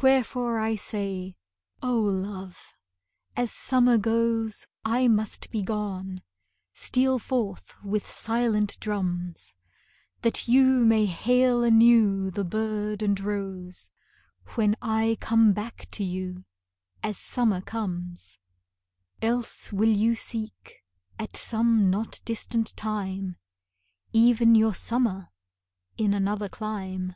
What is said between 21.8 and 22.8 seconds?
not distant